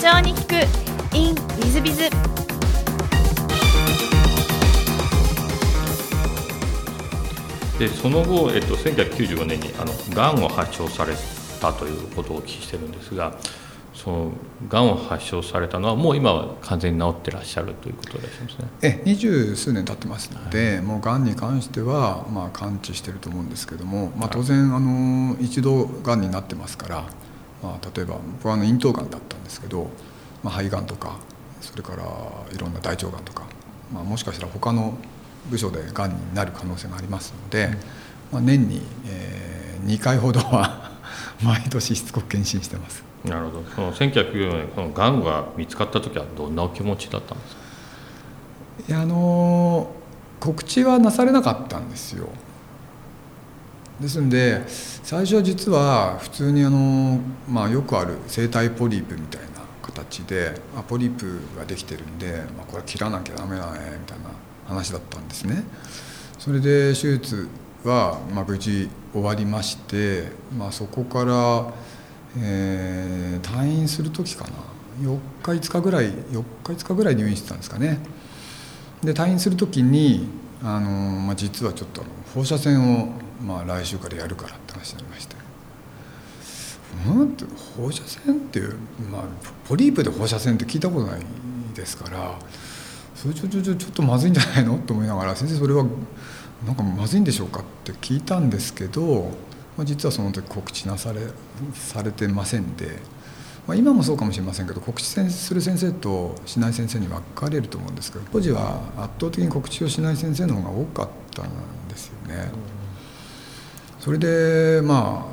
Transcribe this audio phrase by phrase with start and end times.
[0.00, 2.04] 長に聞く in ウィズビズ。
[7.78, 11.14] でその後、えっと、1995年にあのがんを発症され
[11.60, 13.34] たということをお聞きしてるんですが
[13.94, 14.32] その
[14.68, 18.68] がんを発症されたのはもう今は完全に治ってらっしゃるということでしょますね。
[18.82, 27.04] え二十数年経ってますので、はい、もうがんに関しては、まあ、完治してると思うんですけども、まあ、当然あの一度がんになってますから、
[27.62, 29.88] まあ、例えば僕はあの咽頭がんだったんですけど、
[30.42, 31.16] まあ、肺がんとか
[31.60, 32.02] それから
[32.54, 33.44] いろんな大腸がんとか、
[33.92, 34.96] まあ、もしかしたら他の
[35.50, 37.70] 部署でがんになる可能性がありますので、
[38.32, 40.90] まあ、年に、えー、2回ほどは
[41.42, 43.02] 毎年しつこく検診してます。
[43.24, 43.64] なるほど。
[43.74, 47.60] その1994年このがんが見つかった時はどんなお気持ちだったんですか？
[48.88, 49.90] いやあの
[50.40, 52.28] 告知はなされなかったんですよ
[54.00, 59.48] ですんで最初は実は普通にあの、まあ、よくある生体ポリープみたいな
[59.82, 64.30] 形であポリープができてるんで、まあ、これ切らなきゃダメだねみたいな
[64.66, 65.64] 話だったんですね。
[66.38, 67.48] それで手術
[67.84, 71.72] は、まあ、無事終わりまして、まあ、そこから、
[72.38, 74.50] えー、退院する時かな
[75.02, 77.98] 4日5日ぐらい4日5日ぐらい入院してたんですかね。
[79.02, 80.26] で退院する時に
[80.62, 82.02] あの、まあ、実はちょっと
[82.34, 85.36] 放射線を、まあ、来週からやるからって話になりまして。
[87.06, 87.36] うん？
[87.76, 88.76] 放射線っていう、
[89.10, 89.22] まあ、
[89.68, 91.20] ポリープで放射線って聞いたことない
[91.74, 92.38] ですから
[93.14, 94.76] それちょちょちょちょっとまずいんじゃないの？
[94.78, 95.84] と思いながら先生それは
[96.66, 99.30] なんかまずいんでしょうかって聞いたんですけど、
[99.78, 101.20] まあ、実はその時告知なされ
[101.74, 102.98] されてませんで、
[103.66, 111.48] まあ、今もそうかもしれませんけど告知する先生としない先生に分かれると思うんですけど当時は圧倒的に告知をしない先生の方が多かったん
[111.88, 112.50] ですよね。
[114.00, 115.26] それでま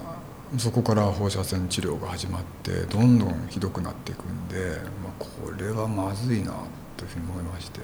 [0.53, 6.53] あそこから放射線治療が始まってどんどんひどくなっていくんで、まあ、これはまずいな
[6.95, 7.79] というふうに思いまして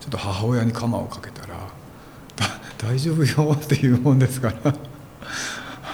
[0.00, 1.56] ちょっと母親に鎌をかけたら
[2.78, 4.74] 「大丈夫よ」っていうもんですから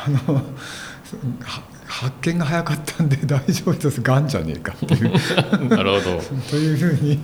[0.07, 0.43] あの
[1.87, 4.01] 発見が早かったんで大丈夫です。
[4.01, 5.13] がんじゃねえかっていう。
[5.69, 6.23] なるほど。
[6.49, 7.21] というふうに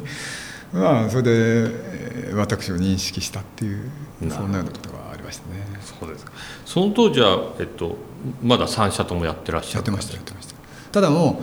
[0.72, 3.88] まあそれで私を認識したっていう
[4.28, 5.56] そんなようなことがましたね。
[6.00, 6.32] そうですか。
[6.64, 7.96] その当時は、えっと、
[8.42, 10.54] まだ3社ともやってらっしゃるやってましたやってました。
[10.92, 11.42] ただも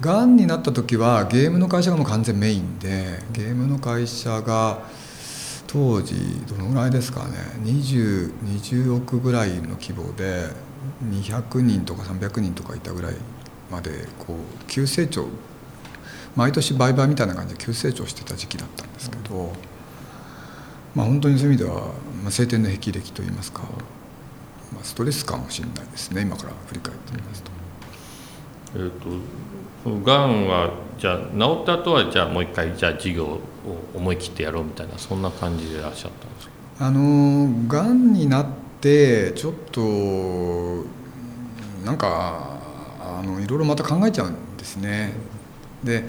[0.00, 4.80] うがんになった時はゲームの会社がもう完全メインでゲームの会社が
[5.68, 6.14] 当時
[6.48, 7.36] どのぐらいですかね。
[7.62, 10.48] 20, 20億ぐらいの規模で
[11.04, 13.14] 200人とか300人とかいたぐらい
[13.70, 14.36] までこう
[14.66, 15.26] 急成長
[16.34, 19.52] 毎年売買みたいな感じで急成長してた時期だったんですけど、
[20.94, 21.80] まあ本当にそういう意味では、
[22.22, 23.62] まあ、晴天の霹靂といいますか、
[24.72, 27.50] まあ、ストレスかもしれないですね今から振り返ってみますと。
[28.74, 29.08] えーと
[30.04, 33.40] がんはじゃあ治った後はじゃあもう一回じゃあ授業を
[33.94, 36.52] 思い切ってやろうみたいなそんな感じでいらっしゃったんですか？
[36.78, 38.46] あのがんになっ
[38.80, 39.80] てちょっと
[41.84, 42.60] なんか
[43.00, 45.14] あのいろいろまた考えちゃうんですね。
[45.82, 46.04] で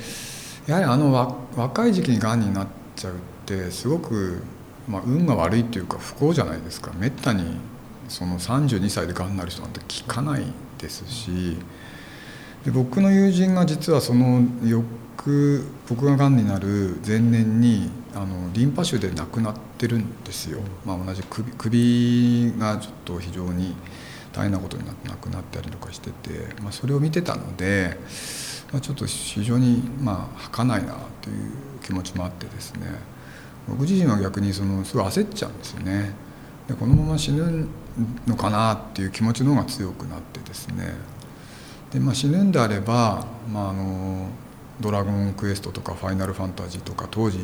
[0.68, 1.12] やはりあの
[1.56, 3.18] 若い時期にがんになっちゃうっ
[3.48, 4.44] てすごく、
[4.88, 6.92] まあ、運が悪いっていうか不幸じゃないですか。
[6.98, 7.58] めったに
[8.10, 10.44] その32歳でがんになる人なんて聞かない
[10.78, 11.58] ですし。
[12.66, 23.76] で僕の友人が実はその翌僕ががんになる前年にあのリンパ腫で亡くなってるんですよ、まあ、同じ首首がちょっと非常に
[24.32, 27.98] 大変なことになって亡くなったりとかしてて、まあ、それを見てたので、
[28.72, 31.52] まあ、ちょっと非常にまあ儚いなという
[31.84, 32.88] 気持ちもあってですね。
[33.68, 36.12] 僕自身は逆にそのすごい焦っちゃうんですよね。
[36.68, 37.68] でこのまま死ぬ
[38.28, 40.94] のかなっていう気持ちの方が強くなってですね。
[41.92, 44.30] で、まあ、死ぬんであれば、まあ、あの
[44.80, 47.38] ドラゴンクエストとかファイナルファンタジーとか当時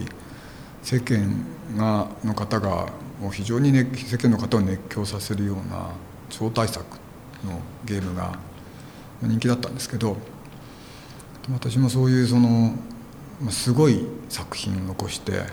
[0.81, 1.45] 世間
[1.77, 2.87] がの方が
[3.21, 5.91] もう非常に、ね、世間の方を熱狂させるような
[6.29, 6.83] 超大作
[7.45, 8.39] のゲームが
[9.21, 10.17] 人気だったんですけど
[11.51, 12.73] 私もそういうその
[13.49, 15.43] すごい作品を残して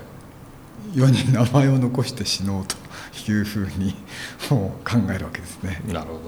[0.94, 2.76] 世に名前を残して死のうと
[3.30, 3.94] いうふうに
[4.50, 5.82] もう考えるわけですね。
[5.88, 6.20] なるほど。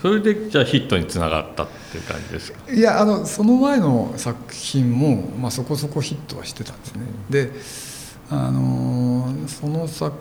[0.00, 2.72] それでじゃあヒットにつながったっていう感じですか？
[2.72, 7.02] いやあのその前の作品も、まあ、そこそこヒットはしてたんですね。
[7.28, 7.50] で
[8.30, 10.16] あのその作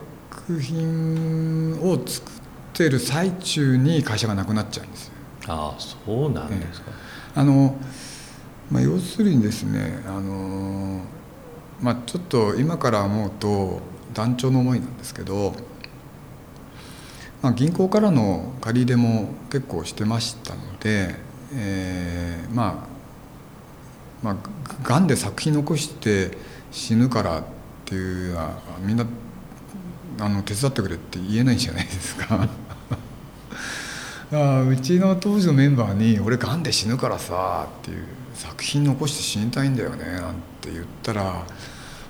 [0.60, 2.34] 品を作っ
[2.74, 5.14] てる最中に会社がなくなっちゃうんですよ。
[5.48, 6.92] ああそうなんですか、
[7.36, 7.78] あの、
[8.70, 11.02] まあ、要するにですねあの、
[11.82, 13.82] まあ、ちょっと今から思うと
[14.14, 15.54] 団長の思いなんですけど
[17.42, 21.16] まあ、銀行からの借り入れも結構してましたので、
[21.54, 22.90] えー、まあ
[24.22, 24.36] まあ、
[24.84, 26.38] がんで作品残して
[26.72, 27.44] 死ぬからっ
[27.86, 29.06] ていうのはみんな
[30.20, 32.50] あの手伝ってくれって言えないじゃないですか。
[34.32, 38.06] あうちの当時のメンバーに「俺がんで死ぬからさ」っていう
[38.36, 41.46] 「作品残して死にたいんだよね」なんてって言ったら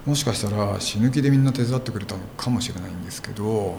[0.05, 3.77] もしかしたら死ぬ気でみんな手伝ってくれたのかもしれないんですけど、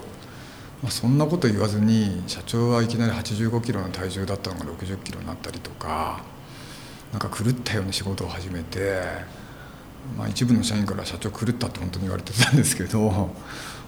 [0.82, 6.22] まあ、そんなこと言わずに社長はいきなり85キロの体重だったのが60キロになったりとか
[7.12, 9.02] なんか狂ったような仕事を始めて、
[10.16, 13.30] まあ、一部の社員から社長狂ったって本当に言われてたんですけど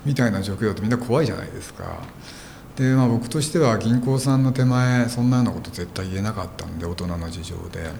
[0.04, 2.00] みたいな状況だとみんな怖いじゃないですか。
[2.76, 7.90] でまあ、僕としては銀行さんの手前そんなようなこと絶対言えなかったんで大人の事情で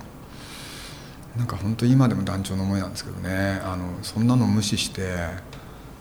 [1.37, 5.17] なんか本当今でも団長の思いなんですけどねあのそんなの無視して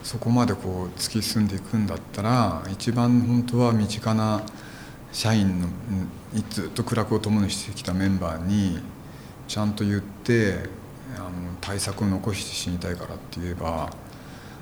[0.04, 4.42] そこまでこう突き進んでいくんだったら一番本当は身近な
[5.12, 5.68] 社員の
[6.50, 8.80] ずっと苦楽を共にしてきたメンバーに
[9.48, 10.56] ちゃんと言って
[11.18, 11.30] あの
[11.60, 13.90] 対策を残して死にたいからって言えば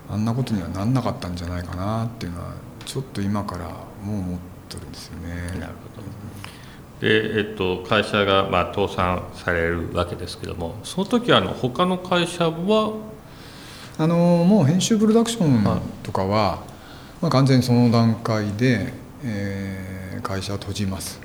[0.10, 2.54] あんなことにはなんなかったんじゃないかなっていうのは
[2.86, 3.66] ちょっと今から
[4.04, 5.60] もう思ってるんですよね。
[5.60, 6.08] なるほど
[7.00, 12.94] で、えっと、会社が、まあ、倒産されるわけですけどもその時はあの他の会社は
[13.98, 14.16] あの
[14.46, 16.64] もう編集プロダクションとかは、
[17.22, 18.94] まあ、完全にその段階で、
[19.24, 21.20] えー、会社を閉じます、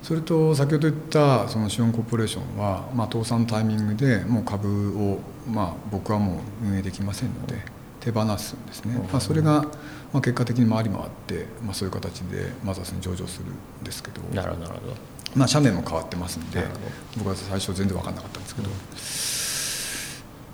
[0.00, 5.18] うん、それと先ほど言ったそのシオンコーポレーションは、まあ、倒産のタイミングでもう株を、
[5.48, 9.64] まあ、僕はもう運営できませんので手放すんですね、まあ、それが
[10.12, 14.20] まあ、結果的に回り回って、まあ、そういう形でマザーズに上場するんですけど。
[14.34, 14.72] なるほど
[15.34, 16.62] まあ、社名も変わってますんで
[17.16, 18.68] 僕は最初全然分かんなかったんですけど。
[18.68, 18.76] うん、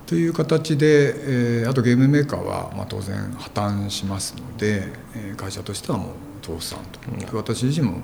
[0.07, 7.97] という形で、えー、あとゲームメーカーは、まあ、当然破綻しますので、えー、会社としてはもう倒産と、うん、私自身も、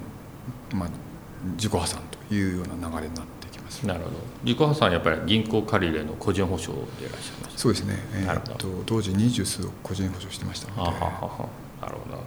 [0.73, 0.89] まあ、
[1.55, 3.34] 自己破産というような流れになって
[3.83, 4.15] なるほど。
[4.43, 10.81] 自己破産やっぱり銀行借り入れの個人保証でいらっしゃいますそうですね、えー、と当時二十数億個人保証してましたので。
[10.81, 11.49] ははは。
[11.81, 12.23] なるほど。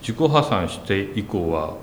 [0.00, 1.74] 自己破産して以降は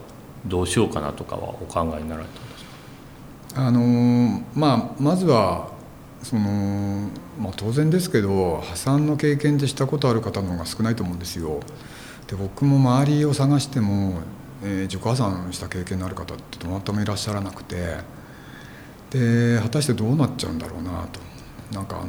[0.46, 3.68] どうしようかなとかはお考えになられたんですか？
[3.68, 5.72] あのまあまずは
[6.22, 11.60] その、まあ、当然ですけど破産の経験でしたことある方の方が少ないと思うんですよ。
[12.28, 14.22] で僕も周りを探しても、
[14.64, 17.98] えー、自己破産した経験のある方ってどなたもいらっしゃらなくて
[19.14, 21.20] で果たしてどうなっちゃうんだろうなと
[21.72, 22.08] なんかあの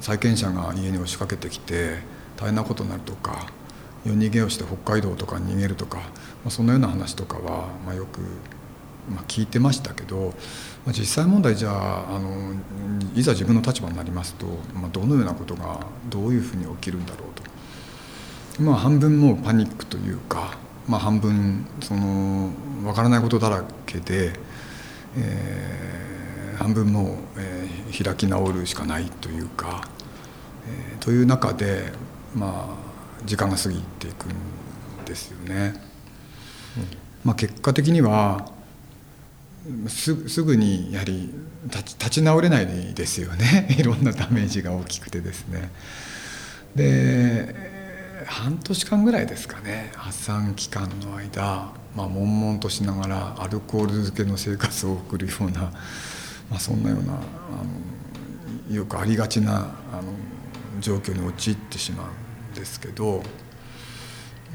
[0.00, 1.98] 債権者が家に押しかけてきて
[2.36, 3.46] 大変なことになるとか
[4.04, 6.04] 夜逃げをして北海道とかに逃げるとか、ま
[6.46, 8.20] あ、そんなような話とかは、まあ、よく、
[9.08, 10.34] まあ、聞いてましたけど、
[10.84, 12.54] まあ、実際問題じゃああの
[13.14, 20.56] いざ自分の立場になりますと、まあ、どのようなことがどういうふうに起きるんだろうと、まあ、半分もうパニックというか、
[20.88, 22.50] まあ、半分その
[22.82, 24.51] 分からないことだらけで。
[25.16, 29.88] えー、半分もう、えー、開き直るしかないというか、
[30.66, 31.92] えー、という中で
[32.34, 35.74] まあ時間が過ぎていくんですよね。
[36.76, 36.86] うん、
[37.24, 38.50] まあ、結果的には
[39.88, 41.32] すすぐにやはり
[41.64, 45.70] 立ち立ち直れないですよね いろんなダメージが大きくてですね。
[46.74, 47.71] で
[48.26, 49.92] 半年間ぐらいですかね。
[49.96, 55.60] 発散期間の間まあ悶々としながらアルコール漬けの生活を送るような、
[56.50, 57.16] まあ、そんなようなあ
[58.70, 60.12] のよくありがちなあの
[60.80, 63.22] 状況に陥ってしまうんですけど、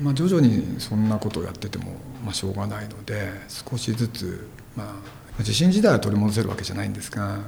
[0.02, 1.94] まあ、徐々にそんなことをやってても、
[2.24, 4.96] まあ、しょうがないので少しずつ、ま
[5.40, 7.40] あ、地震自体は取り戻せるわけじゃないんですが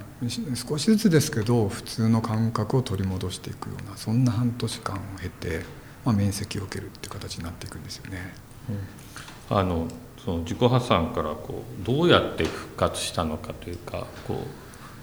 [0.56, 5.64] 少しずつですけど普通の感覚を取り戻していくようなそんな半年間を経て、
[6.10, 8.34] まあ、面積を受けるっていう形になっていくんですよね。
[8.70, 9.88] うんあの
[10.24, 14.44] その自己破産からこうどうやって復活したのかというかこ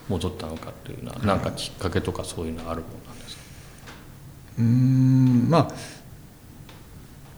[0.09, 3.43] う戻ったのかというのは何かきっかけとかそういうのあるものなんですか？
[4.59, 5.69] うんまあ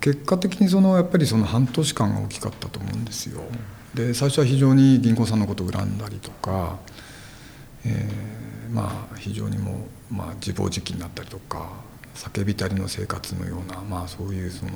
[0.01, 3.41] 結果的にそのやっぱりその半年間が大きかったと思うんですよ。
[3.95, 6.79] で最初は非常に銀行さんのことを恨んだりとか、
[7.87, 11.71] えー、まあ非常にもう、まあ、自暴自棄になったりとか
[12.19, 14.73] 叫びたりの生活のような、まあ、そういうその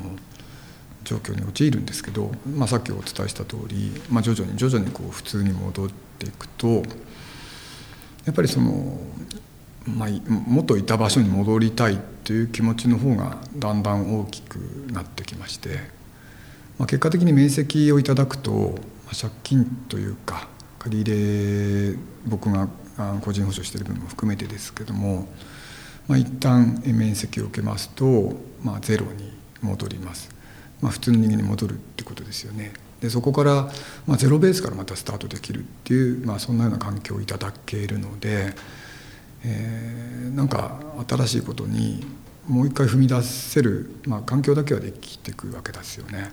[1.05, 6.85] 状況に陥るんですけど、まあ、さっきお伝えした通り、まあ、徐々に徐々にこう普通に戻っていくと
[8.25, 8.99] やっぱりその、
[9.87, 14.57] まあ、元いた場所に戻りたいという気持ちの方がだんだん大きく
[14.93, 15.79] なってきまして、
[16.79, 20.47] まあ、結果的に面積をいただくと、まあ、借金というか
[20.79, 22.69] 借り入れ僕が
[23.23, 25.27] 個人保証している分も含めてですけども、
[26.09, 30.35] まあ、一旦面積を受けますと、まあ、ゼロに戻ります。
[30.81, 32.73] まあ、普通の人間に戻るってことですよね。
[33.01, 33.69] でそこから、
[34.07, 38.55] まあ、ゼロベースからまたスタートできるっていう、まあ、そんなような環境をいただけるので、
[39.45, 40.79] えー、なんか
[41.09, 42.05] 新しいことに
[42.47, 46.33] もう一回踏み出せる、まあ、環境だけはできていくわけですよね。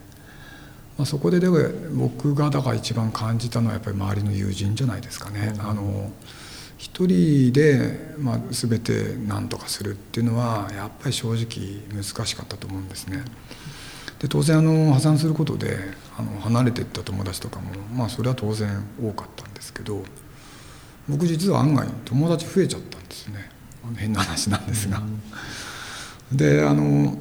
[0.98, 1.48] まあ、そこでで
[1.94, 5.54] 僕がだから一番感じたのはやっぱり周りの友人じゃないですかね。
[5.56, 6.12] うん、あの
[6.80, 13.22] 一人で、まあ、全て何とかするっていうのはやっぱり正直難しかったと思うんですね。
[14.20, 15.78] で当然あの破産することで
[16.18, 20.04] あの離れていった友達とかもまあそれは当然多かったんですけど
[21.10, 23.50] 僕実は案外友達増えちゃったんですね
[23.98, 25.02] 変な話なんですが。
[26.32, 27.18] であの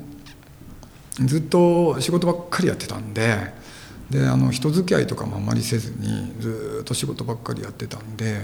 [1.25, 3.53] ずっと仕事ばっかりやってたんで
[4.09, 8.41] であの人付き合いとかもあんまりせずにずっと仕事ばっかりやってたんで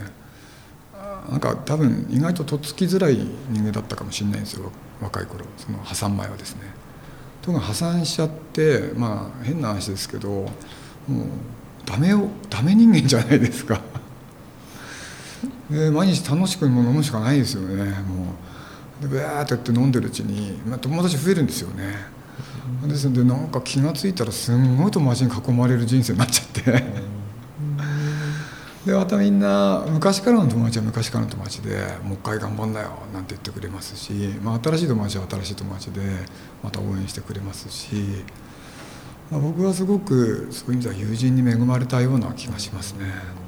[1.30, 3.16] なんか多分意外ととっつきづらい
[3.50, 5.44] 人間だったかもしれないんですよ若い頃。
[5.56, 6.62] その破産前はですね。
[7.42, 10.48] ところが破産しちゃってまあ変な話ですけどもう
[11.84, 13.80] ダメをダメ人間じゃないですか。
[15.70, 17.84] で毎日楽しく飲むしかないですよね。
[17.84, 18.34] も
[19.00, 19.02] う。
[19.02, 21.94] でブワーってやって飲んでるうちに、まあ、友達増えるんですよね。
[22.86, 26.84] ですのでなんか気が付いたらすんごい友達に囲まれる人生になっちゃって
[28.86, 34.12] でまたみんな昔からの友達は昔からの友達で「もう一回頑張んなよ」なんて言ってくれますし、
[34.42, 36.00] まあ、新しい友達は新しい友達で
[36.62, 37.94] また応援してくれますし、
[39.30, 43.44] まあ、僕はすごくそういう意味では友人に恵まれたような気がしますね。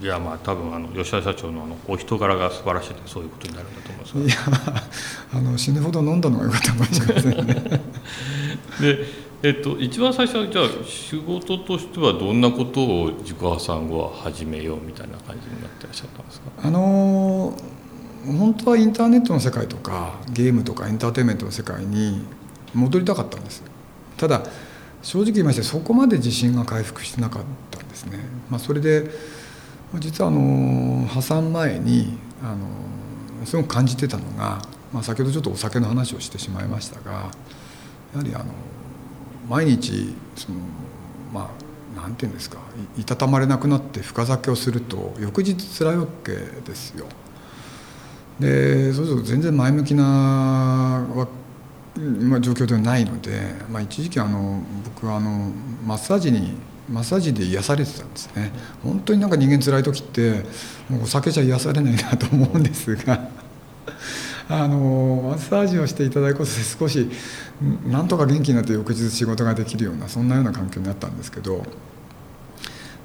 [0.00, 4.80] いやまあ多分あの吉田社長のあのお人柄が素晴らしいそういうことになるんだと思いますいや
[5.34, 7.82] あの死ぬほど飲んだのが良かったかもしれませんね。
[8.80, 16.50] でえっと、一番最初はじゃあ仕事としてはどんなことを自己破産後は始めようみたいな感じになってらっしゃったんですか？
[16.60, 17.56] あの
[18.26, 22.20] 本当はインターネットの世界とかゲームとかエンターテインメントの世界に
[22.74, 23.62] 戻りたかったんです。
[24.16, 24.42] ただ
[25.02, 28.18] 正直言いましてそこまで自信が回復してなかったんですね、
[28.50, 29.08] まあ、それで
[30.00, 34.60] 実はあの破産前にあのすごく感じてたのが、
[34.92, 38.46] まあ、先ほどちょっとお酒の話をしてしまいましたがやはりあの
[39.48, 40.58] 毎日その
[41.32, 41.50] ま
[41.96, 42.58] あなんて言うんですか
[42.96, 47.06] いたたまれなくなって深酒をすると翌日辛いわけですよ。
[48.38, 51.04] でそうすると全然前向きな
[51.96, 55.50] 今状況ではないので、まあ、一時期あの僕はあの
[55.84, 56.54] マッサージに
[56.88, 58.52] マッサージで癒されてたんですね
[58.84, 60.44] 本当になんか人間辛い時って
[60.88, 63.28] もうお酒じゃ癒されないなと思うんですが
[64.50, 67.10] あのマッサージをしていただくことで少し
[67.86, 71.58] なんとか元気になって翌日仕事ができるようなそんなような環境になったんですけど、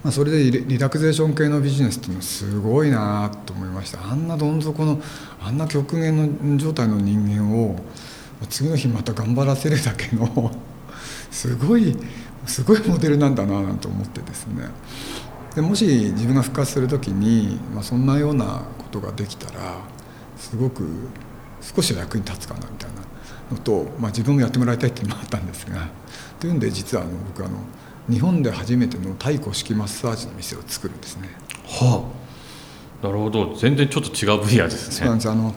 [0.04, 4.02] まあ、それでリラクゼーション系のビジネスっていうのはすごいなと思いました。
[4.06, 5.02] あんなどん底の
[5.42, 7.76] あんな極限の状態の人間を
[8.50, 10.52] 次の日また頑張らせるだけの
[11.30, 11.98] すごい
[12.46, 14.68] すごいモデルなんだななんて思ってですね。
[15.56, 19.82] でもし自分が復活する時に、まあ、そんなようなことができたら
[20.36, 20.88] すごく
[21.76, 23.02] 少しは役に立つかなみたいな
[23.52, 25.88] のと、まあ、自分もやってもらいたいっていうのもあったんですが
[26.40, 27.58] というんで実はあの僕あの
[28.10, 31.30] 日本で初めての太古式マッサージの店を作るんですね。
[31.66, 32.06] は
[33.02, 34.96] あ、なるほど全然ちょっと違う分野ですね。
[34.96, 35.56] そうなんですあの、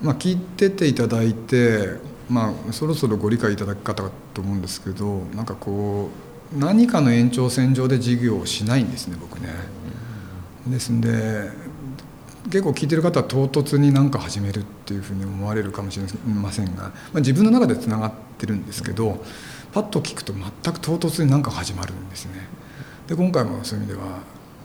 [0.00, 1.96] まあ、聞いてていただいて、
[2.28, 6.10] まあ、そろそろご理解いただく方と思うんですけどなんかこ
[6.54, 9.48] う何かの延長線上で事業をしないんですね僕ね。
[10.66, 11.50] ですんで
[12.44, 19.22] 結構聞いてる方は唐突に何か始めるっていうふうに思われるかもしれませんが、まあ、自分の中でつながってるんですけど
[19.72, 20.42] パッと聞くと全
[20.74, 22.48] く唐突に何か始まるんですね。
[23.06, 24.20] で今回もそういう意味では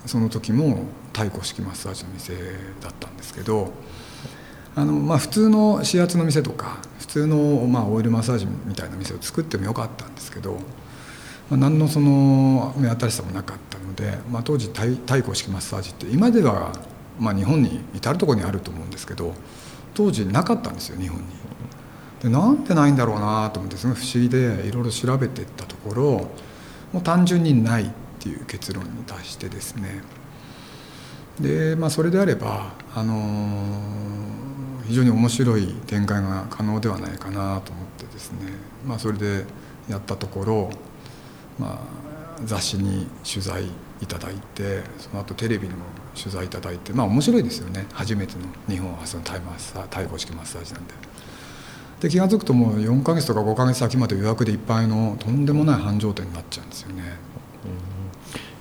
[0.06, 2.34] その時も太鼓式マッサージの店
[2.82, 3.72] だったんですけど
[4.76, 10.54] あの、まあ、普通の指圧の店とか普通の、まあ、オイルマッサージみたいな店を作ってもよかったんですけど、
[11.50, 16.72] まあ、何のその目新しさもなかったので、まあ、当時太鼓式マッサージって今では
[17.20, 19.34] まあ、日本に至る所にあると思うんですけど
[19.94, 21.26] 当時なかったんですよ日本に。
[22.22, 26.04] でなんでないんだろうなと思ってすごい不思議でいろいろ調べていったところ
[26.94, 27.88] もう単純にないっ
[28.20, 30.02] ていう結論に達してですね
[31.40, 38.54] で、まあ、それであれば、あのー、非常に面白い展開が可能ではないかなと思ってですね、
[38.86, 39.46] まあ、それで
[39.90, 40.70] やったところ、
[41.60, 43.66] まあ、雑誌に取材
[44.02, 45.82] いただいてその後テレビにも
[46.16, 50.94] 取材いただいてまあ面白いですよね初めての日本発のタイマッサー対抗式マッサージなんで。
[52.00, 57.04] で気が付くともう4か月とか5か月先まで予約でいっぱいのとんでもない繁盛店になっちゃうんですよね。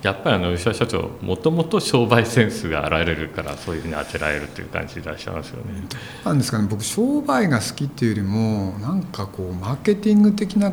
[0.01, 5.83] やっぱりあの吉田社長もともと商売センスがあられるからそういうふうに当てられるという感じでいらっしゃいますよね。
[6.23, 10.71] なんですかね僕商売が好きっていうよりもなんかこうマーケティング的な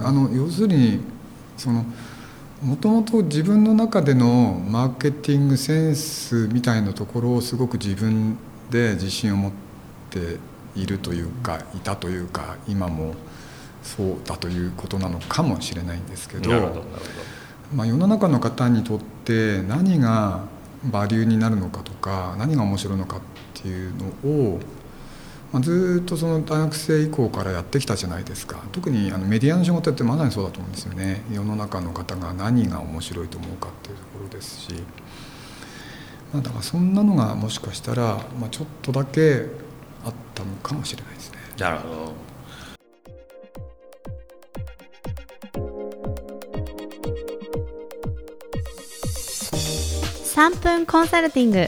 [0.00, 1.00] あの要するに
[1.56, 1.84] その
[2.62, 8.38] もともと自分の中でのマーケティングセンスみたいなところをすごく自分
[8.70, 9.52] で自信を持っ
[10.10, 10.36] て
[10.76, 13.14] いるというかいたというか今も
[13.82, 16.84] そうだということなのかもしれないんですけど。
[17.74, 20.44] まあ、世の中の方にとって何が
[20.84, 23.20] バリューになるのかとか何が面白いのかっ
[23.54, 24.60] ていうのを
[25.52, 28.62] まあ、ずっとその大学生以降からやってきたじゃないですか。
[28.72, 30.94] 特にあのメディアの仕事ってまさにそうだと思うんですよ。
[30.94, 34.72] ね世の中の方が何が面白いと思うかっていうところですし、
[36.32, 39.44] まあ、だからそんなのがもしかしたら、まあ、ちょっとだけ
[40.06, 41.38] あったのかもしれないですね。
[41.58, 42.32] なるほど。
[50.34, 51.58] 3分コンサルティング。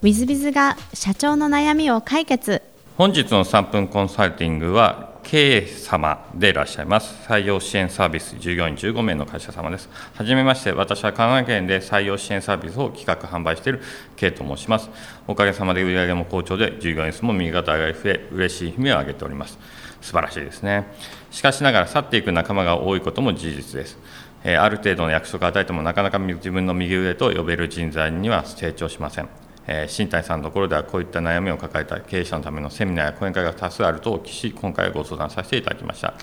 [0.00, 2.62] w i z b i z が社長の悩みを解決
[2.98, 7.14] 本日の3分コンサルティングは K 様でいらっしゃいます。
[7.28, 9.88] 採用支援サービス従業員15名の会社様です。
[10.16, 13.82] はじめまして私は神奈川県で採用支援サービスを企画販売している
[14.16, 14.90] K と申します。
[15.28, 19.60] おかげさまで売上も好調で従業員数も右肩上がり増え嬉しい悲鳴を上げております。
[20.00, 20.88] 素晴らしいですね。
[21.30, 23.96] しかしながら去っていく仲間が多いことも事実です。
[24.44, 29.28] ある程度の約束を与えてもなかなか自分の右上と呼べる人材には成長しません。
[29.68, 36.14] えー、新谷さんのところではこういった悩みを抱えた経営者のためのセミナーや講演会が多数あるとお聞きし、今回ご相談させていただきました。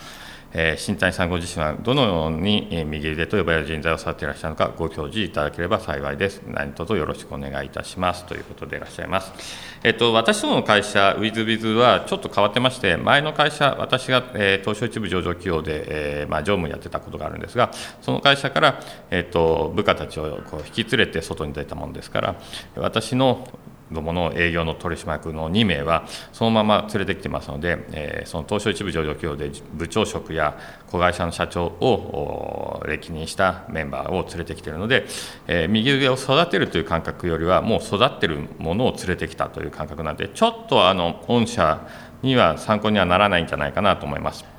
[0.57, 6.41] えー、新谷さんご自身はどのように、右腕と呼ばれる人材を育てていらっしゃるのか、ご教示いただければ幸いです。
[6.47, 9.33] 何卒よろしくお願いいたしますということでいらっしゃいます。
[9.83, 17.71] えっと、私どもの会社、ウィズビズはちょっと変わってまして、前の会社、私が、え、東証一部上場企業で、えーまあ、常務やってたことがあるんですが、
[18.01, 18.79] その会社から、
[19.11, 22.35] えっと、部下たちをこう引き連れて外に出たものですから、
[22.77, 23.45] 私の
[23.91, 35.05] どもの営業の取締役の2名はそのまま連れてきてますので、えー、その東証一部上場企業で部長職や子会社の社長を歴任したメンバーを連れてきているので、
[35.47, 41.87] えー、右上を育てるという感覚よりはもう育ってるものを連れてきたという感覚なのでちょっとあの御社
[42.21, 44.54] には参考にはならないんじゃないかなと思います。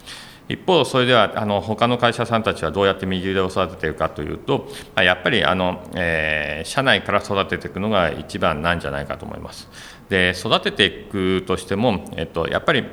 [0.49, 9.69] 一方、それではあの他の会社さんたちはどうやって右腕を育てているかというと、やっぱりあの、えー、社内から育てていくのが一番なんじゃないかと思います。
[10.09, 12.85] で育てていくとしても、えっと、やっぱり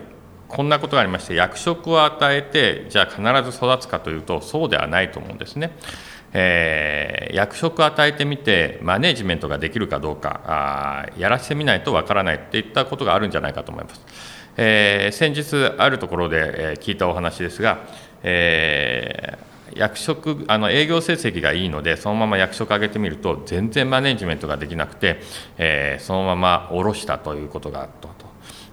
[0.48, 5.72] こんなことがありまして、役職を与えて、じゃあ必ず育つかというと、そうではないと思うんですね。
[6.36, 14.02] えー、役職を与えてみて、マネジメントができるかどうか、あやらせてみないとわからないといったことがあるんじゃないかと思います。
[14.58, 17.80] えー、先日あるところで、え聞いたお話ですが、
[18.24, 25.20] えー、役職あの営業成績がいいのでそのまま役職上げてみると全然マネジメントができなくて、
[25.58, 28.23] え、そのまま下ろしたということがあったと。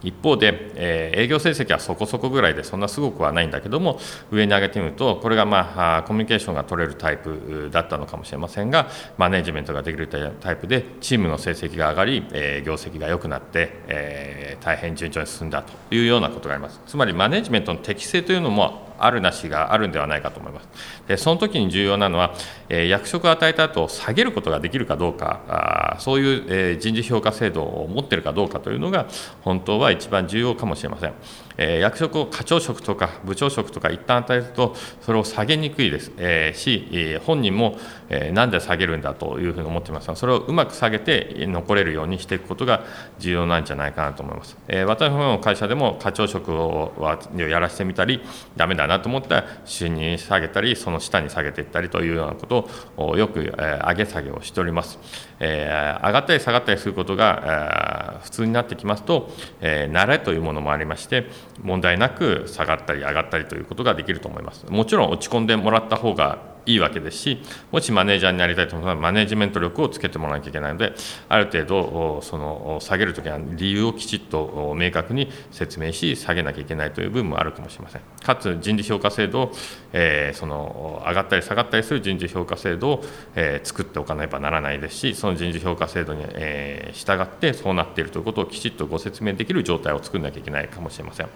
[0.03, 3.99] 一方で、え、営業成績はそこそこぐらいでそんなすごくはないんだけども
[4.31, 16.81] 上に上げてみるとこれが、まあ、コミュニケーションが取れるタイプだったのかもしれませんがマネジメントができるタイプでチームの成績が上がり、え、業績が良くなって、えー、大変順調に進んだというようなことがあります。
[16.87, 20.69] つまりマネジメントの適性というのもあるなしがあるんではないかと思います。
[21.09, 22.35] でその時に重要なのは、
[22.69, 29.07] え役職を与えた後下げることができるかどうかあそういう、え人事評価制度を持っているかどうかというのが
[29.43, 31.15] 本当は一番重要かもしれません。
[31.61, 40.09] え役職を課長職とか部長職とか一旦与えるとそれを下げにくいです、えし、本人も、えなんで下げるんだというふうに思っています。
[40.09, 42.85] がそれをうまく下げて残れるようにしていくことが
[43.18, 46.92] 重要なんじゃないかなと思います、え私の会社でも課長職を
[47.37, 48.20] やらせてみたり
[48.57, 54.99] ダメだなと思ったら収入下げたりその下に下げていったりというようなことをよく、え上げ下げをしております、
[55.40, 61.27] え上がったり下がったりすることが、普通になってきますと、え慣れというものもありまして
[61.63, 64.67] 問題なく下がったり上がったりということができると思います。
[64.69, 67.38] もちろん落ち込んでもらった方がいいわけですし
[67.70, 70.94] もしマネージャーになりたいと思ったらマネジメント力をつけてもらわなきゃいけないので
[71.29, 78.03] ある程度その下げるときは理由をきちっと明確に説明し下げなきゃいけないという部分もあるかもしれません。
[78.23, 79.53] かつ人事評価制度、
[79.92, 91.29] えー、その上がったり下がったりする人事評価制度を、えー、作っておかねばならないですしその人事評価制度に、えー、従ってそうなっているということをきちっとご説明できる状態を作らなきゃいけないかもしれません、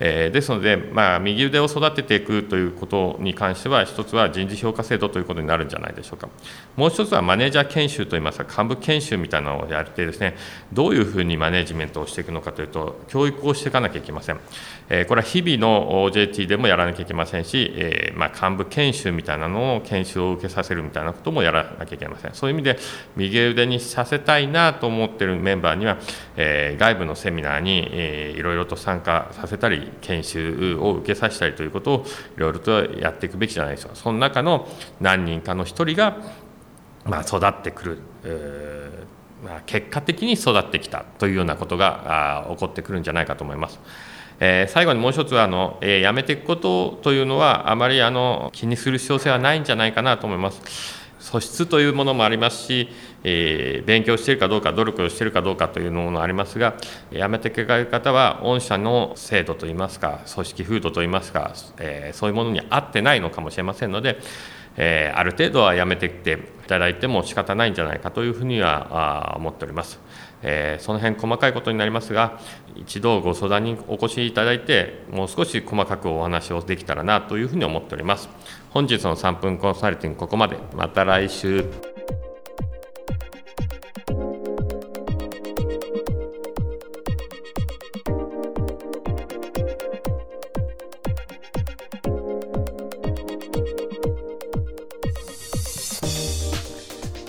[0.00, 6.28] えー、ですので、まあ、右腕を育てていくということに関しては一つは人事評価制度ということになるんじゃないでしょうか。
[6.76, 10.36] もう一つはマネージャー研修といいますか、幹部研修みたいなのをやってですね、
[10.72, 14.40] どういうふうにマネジメントをしていくのかというと、教育をしていかなきゃいけません。
[14.90, 22.34] えこれは日々の OJT でもやらなきゃいけませんし、えまあ、幹部研修みたいなのを研修を受けさせるみたいなこともやらなきゃいけません。
[22.34, 22.78] そういう意味で、
[23.16, 25.98] 右腕にさせたいなと思っているメンバーには、
[26.36, 33.94] え外部のセミナーに、えいろいろと参加させたり、研修を受けさせたりということをいろいろとやっていくべきじゃないですか。
[33.94, 34.68] その中の
[35.00, 36.16] 何人かの一人が、
[37.04, 37.98] まあ、育ってくる、
[39.44, 43.78] まあ、結果的に育ってきたというようなことが起こってくるんじゃないかと思います。
[44.40, 50.97] えー、最後にもう一つはあの、えー、やめていくことというのはあまりあの気にする必要性はないんじゃないかなと思います。
[51.18, 52.88] 素質というものもありますし、
[53.24, 56.76] えー、勉強しているかどうか努力をしているかどうかというものもありますが
[57.10, 64.18] やめていかれる方は御社の制度といいますか組織風土といいますか、えー、そういうものに合ってないのかもしれませんので、
[64.76, 69.98] えー、ある程度はやめてきていただいても仕方ないんじゃないかというふうには思っております。
[70.42, 72.38] えー、その辺細かいことになりますが
[72.76, 78.28] 一度ご相談にお越しいただいてもう少し細かくお話をできたらなというふうに思っております。
[78.70, 80.58] 本日の3分コンサルティングここまで。
[80.76, 81.97] また来週。